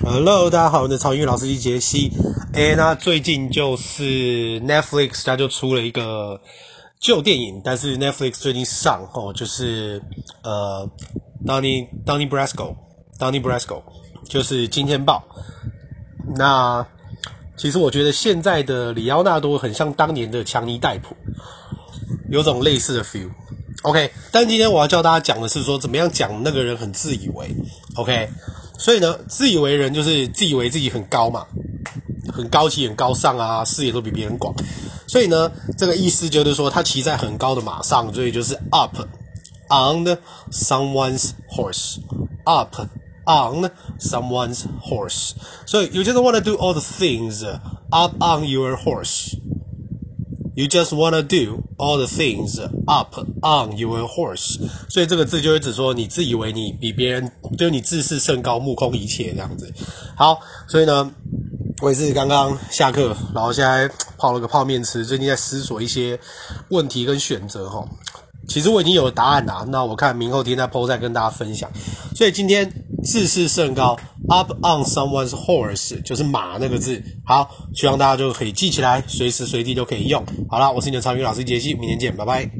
[0.00, 2.10] Hello，大家好，我是潮英老司机杰西。
[2.54, 6.40] 诶，那最近就是 Netflix 它就出了一个
[6.98, 10.02] 旧电影，但是 Netflix 最近上哦，就是
[10.42, 10.88] 呃
[11.44, 13.82] ，Donny Donny Brasco，Donny Brasco
[14.24, 15.22] 就是金钱豹。
[16.36, 16.84] 那
[17.58, 21.14] 其实我觉得现在的里奥纳多很像当年的强尼戴普，
[22.30, 23.28] 有种类似的 feel。
[23.82, 27.54] OK，但今天我要教大家讲的是说，怎么样讲那个人很自以为。
[27.96, 28.30] OK。
[28.82, 31.46] 所以呢，自以为人就是自以为自己很高嘛，
[32.32, 34.52] 很高级、很高尚啊，视野都比别人广。
[35.06, 38.98] 所以呢，这个意思就是说，他骑在很高的马上，所以就是 up
[39.68, 40.18] on
[40.50, 42.74] someone's horse，up
[43.24, 43.70] on
[44.00, 45.32] someone's horse。
[45.64, 47.46] 所以 you just wanna do all the things
[47.90, 49.36] up on your horse。
[50.54, 59.72] You just wanna do all the things up on your horse，所以这个字就会指说你自以为你比别人，就是你自视甚高，目空一切这样子。
[60.14, 60.38] 好，
[60.68, 61.10] 所以呢，
[61.80, 66.20] 我也是刚刚下课，然后现在泡了个泡面吃，最近在思索一些
[66.68, 67.82] 问题跟选择哈。
[68.46, 71.70] 其实我已经有了答案啦，那我看明后天再 po 再跟大家分享。
[72.14, 72.70] 所以今天
[73.02, 73.96] 自视甚高
[74.32, 77.02] ，up on someone's horse 就是马那个字。
[77.24, 80.24] 好，希望大家就可以记起来，随时随地都可以用。
[80.48, 82.50] 好了，我是你的潮英语老师杰西，明天见，拜拜。